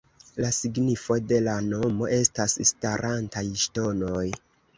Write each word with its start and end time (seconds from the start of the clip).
La 0.43 0.47
signifo 0.59 1.17
de 1.31 1.37
la 1.47 1.53
nomo 1.65 2.09
estas 2.15 2.57
""starantaj 2.71 3.45
ŝtonoj"". 3.67 4.27